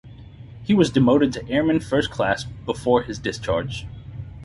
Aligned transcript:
He 0.63 0.73
was 0.73 0.89
demoted 0.89 1.31
to 1.33 1.47
Airman 1.47 1.79
First 1.79 2.09
Class 2.09 2.45
before 2.45 3.03
his 3.03 3.19
discharge. 3.19 3.85